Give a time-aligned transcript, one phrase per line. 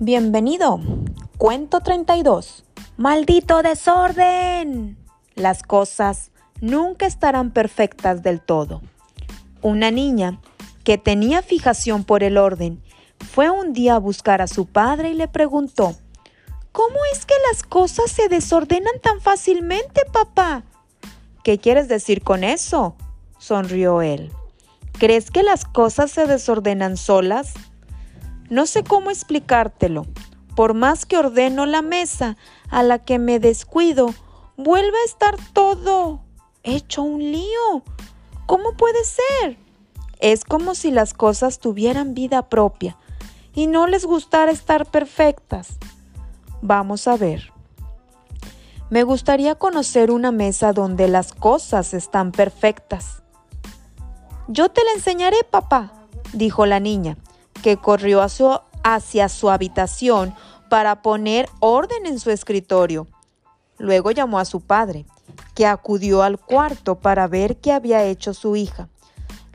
[0.00, 0.80] Bienvenido.
[1.38, 2.64] Cuento 32.
[2.96, 4.98] Maldito desorden.
[5.36, 8.82] Las cosas nunca estarán perfectas del todo.
[9.62, 10.40] Una niña
[10.82, 12.82] que tenía fijación por el orden
[13.20, 15.94] fue un día a buscar a su padre y le preguntó,
[16.72, 20.64] ¿Cómo es que las cosas se desordenan tan fácilmente, papá?
[21.44, 22.96] ¿Qué quieres decir con eso?
[23.38, 24.32] sonrió él.
[24.98, 27.54] ¿Crees que las cosas se desordenan solas?
[28.54, 30.06] No sé cómo explicártelo.
[30.54, 32.36] Por más que ordeno la mesa
[32.70, 34.14] a la que me descuido,
[34.56, 36.20] vuelve a estar todo
[36.62, 37.82] hecho un lío.
[38.46, 39.58] ¿Cómo puede ser?
[40.20, 42.96] Es como si las cosas tuvieran vida propia
[43.56, 45.70] y no les gustara estar perfectas.
[46.62, 47.52] Vamos a ver.
[48.88, 53.24] Me gustaría conocer una mesa donde las cosas están perfectas.
[54.46, 55.92] Yo te la enseñaré, papá,
[56.32, 57.16] dijo la niña
[57.64, 58.20] que corrió
[58.82, 60.34] hacia su habitación
[60.68, 63.06] para poner orden en su escritorio.
[63.78, 65.06] Luego llamó a su padre,
[65.54, 68.90] que acudió al cuarto para ver qué había hecho su hija.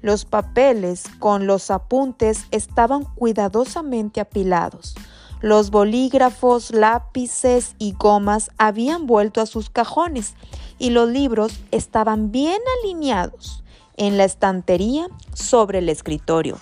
[0.02, 4.96] Los papeles con los apuntes estaban cuidadosamente apilados.
[5.40, 10.34] Los bolígrafos, lápices y gomas habían vuelto a sus cajones
[10.80, 13.64] y los libros estaban bien alineados
[13.98, 16.58] en la estantería sobre el escritorio.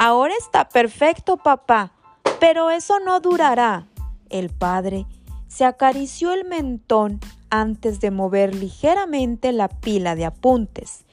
[0.00, 1.90] Ahora está perfecto, papá,
[2.38, 3.88] pero eso no durará.
[4.30, 5.06] El padre
[5.48, 7.18] se acarició el mentón
[7.50, 11.04] antes de mover ligeramente la pila de apuntes,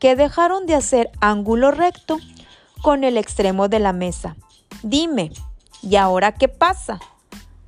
[0.00, 2.18] que dejaron de hacer ángulo recto
[2.82, 4.34] con el extremo de la mesa.
[4.82, 5.30] Dime,
[5.80, 6.98] ¿y ahora qué pasa?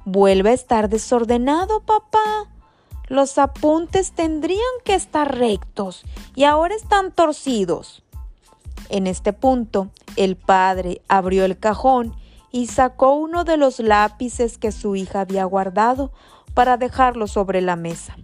[0.04, 2.50] ¿Vuelve a estar desordenado, papá?
[3.06, 6.02] Los apuntes tendrían que estar rectos
[6.34, 8.02] y ahora están torcidos.
[8.88, 12.14] En este punto, el padre abrió el cajón
[12.52, 16.12] y sacó uno de los lápices que su hija había guardado
[16.54, 18.16] para dejarlo sobre la mesa.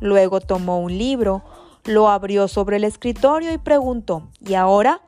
[0.00, 1.42] Luego tomó un libro,
[1.84, 5.00] lo abrió sobre el escritorio y preguntó, ¿y ahora?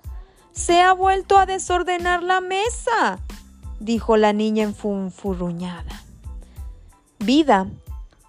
[0.53, 3.21] Se ha vuelto a desordenar la mesa,
[3.81, 6.03] dijo la niña enfunfurruñada.
[7.19, 7.69] Vida,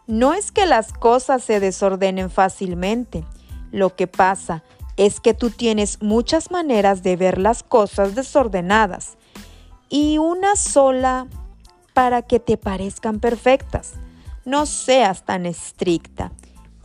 [0.08, 3.26] no es que las cosas se desordenen fácilmente.
[3.72, 4.64] Lo que pasa
[4.98, 9.18] es que tú tienes muchas maneras de ver las cosas desordenadas
[9.90, 11.28] y una sola
[11.94, 13.94] para que te parezcan perfectas.
[14.46, 16.31] No seas tan estricta.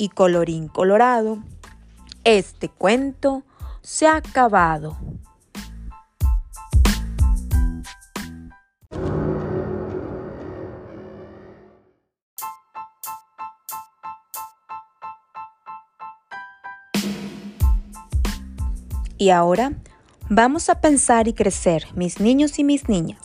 [0.00, 1.38] Y colorín colorado,
[2.22, 3.42] este cuento
[3.82, 4.96] se ha acabado.
[19.18, 19.72] Y ahora
[20.30, 23.18] vamos a pensar y crecer, mis niños y mis niñas.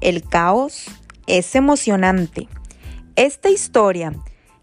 [0.00, 0.86] El caos
[1.26, 2.48] es emocionante.
[3.14, 4.14] Esta historia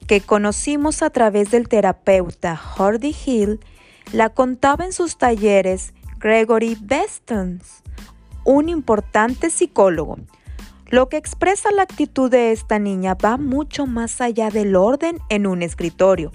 [0.07, 3.59] que conocimos a través del terapeuta Hardy Hill
[4.11, 7.83] la contaba en sus talleres Gregory Bestons,
[8.43, 10.17] un importante psicólogo.
[10.87, 15.45] Lo que expresa la actitud de esta niña va mucho más allá del orden en
[15.45, 16.31] un escritorio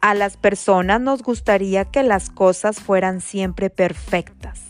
[0.00, 4.60] a las personas nos gustaría que las cosas fueran siempre perfectas.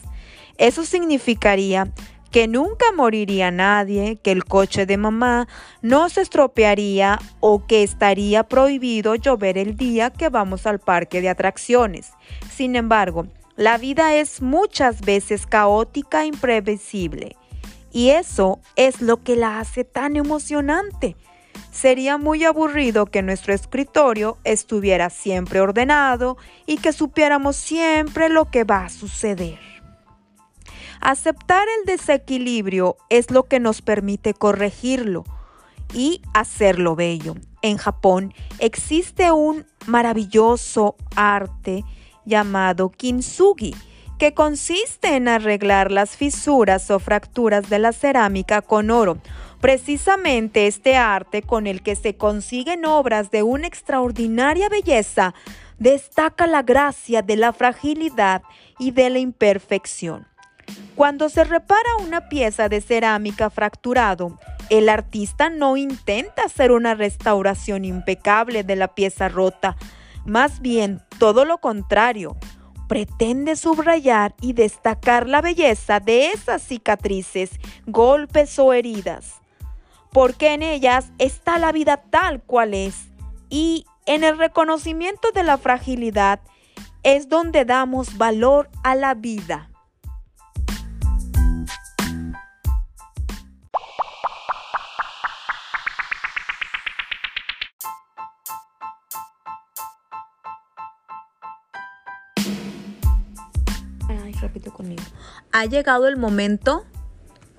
[0.58, 1.92] Eso significaría
[2.30, 5.48] que nunca moriría nadie, que el coche de mamá
[5.82, 11.28] no se estropearía o que estaría prohibido llover el día que vamos al parque de
[11.28, 12.12] atracciones.
[12.52, 13.26] Sin embargo,
[13.56, 17.36] la vida es muchas veces caótica e imprevisible.
[17.92, 21.16] Y eso es lo que la hace tan emocionante.
[21.70, 28.64] Sería muy aburrido que nuestro escritorio estuviera siempre ordenado y que supiéramos siempre lo que
[28.64, 29.58] va a suceder.
[31.00, 35.24] Aceptar el desequilibrio es lo que nos permite corregirlo
[35.94, 37.34] y hacerlo bello.
[37.62, 41.84] En Japón existe un maravilloso arte
[42.26, 43.74] llamado kintsugi,
[44.20, 49.18] que consiste en arreglar las fisuras o fracturas de la cerámica con oro
[49.60, 55.34] Precisamente este arte con el que se consiguen obras de una extraordinaria belleza
[55.78, 58.42] destaca la gracia de la fragilidad
[58.78, 60.26] y de la imperfección.
[60.94, 64.38] Cuando se repara una pieza de cerámica fracturado,
[64.70, 69.76] el artista no intenta hacer una restauración impecable de la pieza rota,
[70.24, 72.36] más bien todo lo contrario,
[72.90, 77.52] pretende subrayar y destacar la belleza de esas cicatrices,
[77.86, 79.40] golpes o heridas
[80.12, 83.08] porque en ellas está la vida tal cual es.
[83.48, 86.40] Y en el reconocimiento de la fragilidad
[87.02, 89.69] es donde damos valor a la vida.
[104.50, 105.02] Repite conmigo.
[105.52, 106.84] Ha llegado el momento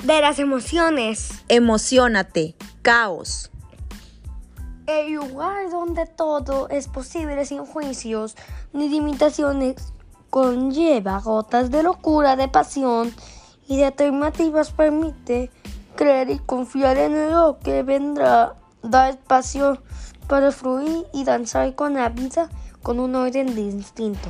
[0.03, 1.31] de las emociones.
[1.47, 2.55] Emocionate.
[2.81, 3.49] Caos.
[4.87, 8.35] El lugar donde todo es posible sin juicios
[8.73, 9.93] ni limitaciones
[10.29, 13.13] conlleva gotas de locura, de pasión
[13.67, 15.49] y de alternativas permite
[15.95, 19.81] creer y confiar en lo que vendrá, da espacio
[20.27, 22.49] para fluir y danzar con la vida
[22.81, 24.29] con un orden distinto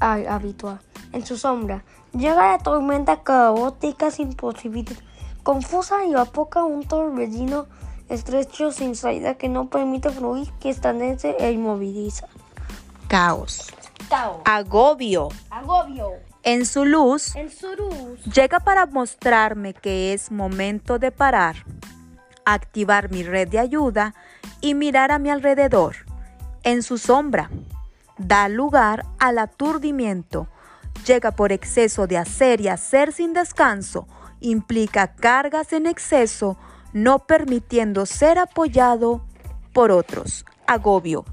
[0.00, 0.80] habitual.
[1.12, 4.96] En su sombra llega la tormenta caótica sin posibilidad,
[5.42, 7.66] confusa y apoca un torbellino
[8.08, 12.26] estrecho sin salida que no permite fluir, que estanece e inmoviliza.
[13.08, 13.72] Caos.
[14.08, 14.38] Caos.
[14.44, 15.28] Agobio.
[15.50, 16.12] Agobio.
[16.42, 18.24] En su luz, En su luz.
[18.34, 21.56] llega para mostrarme que es momento de parar,
[22.44, 24.14] activar mi red de ayuda
[24.60, 25.96] y mirar a mi alrededor.
[26.62, 27.50] En su sombra,
[28.18, 30.48] da lugar al aturdimiento.
[31.06, 34.06] Llega por exceso de hacer y hacer sin descanso.
[34.40, 36.58] Implica cargas en exceso,
[36.92, 39.24] no permitiendo ser apoyado
[39.72, 40.44] por otros.
[40.66, 41.24] Agobio.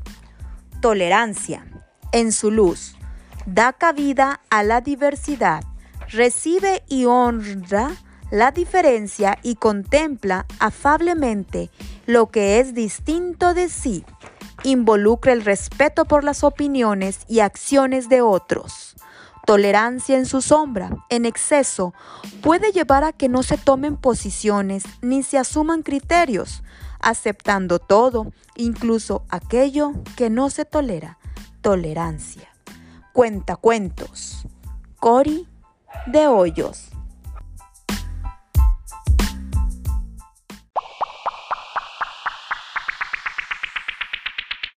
[0.81, 1.65] Tolerancia.
[2.11, 2.95] En su luz,
[3.45, 5.63] da cabida a la diversidad.
[6.09, 7.91] Recibe y honra
[8.31, 11.69] la diferencia y contempla afablemente
[12.05, 14.05] lo que es distinto de sí.
[14.65, 18.95] Involucra el respeto por las opiniones y acciones de otros.
[19.45, 21.93] Tolerancia en su sombra, en exceso,
[22.41, 26.63] puede llevar a que no se tomen posiciones ni se asuman criterios,
[26.99, 31.19] aceptando todo, incluso aquello que no se tolera.
[31.61, 32.49] Tolerancia.
[33.13, 34.47] Cuenta cuentos.
[34.99, 35.47] Cori
[36.07, 36.89] de Hoyos.